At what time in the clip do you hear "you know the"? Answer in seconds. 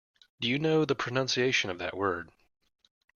0.49-0.95